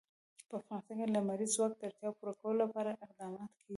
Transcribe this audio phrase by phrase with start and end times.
[0.49, 3.69] په افغانستان کې د لمریز ځواک د اړتیاوو پوره کولو لپاره اقدامات کېږي.